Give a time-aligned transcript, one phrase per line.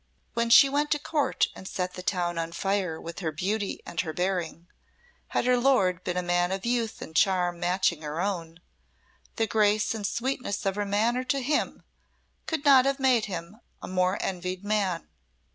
[0.33, 4.01] When she went to Court and set the town on fire with her beauty and
[4.01, 4.67] her bearing,
[5.27, 8.61] had her lord been a man of youth and charm matching her own,
[9.35, 11.83] the grace and sweetness of her manner to him
[12.47, 15.07] could not have made him a more envied man.